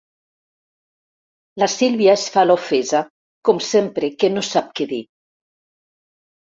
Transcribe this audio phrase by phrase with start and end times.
[1.63, 3.05] La Sílvia es fa l'ofesa,
[3.51, 5.05] com sempre que no sap què dir.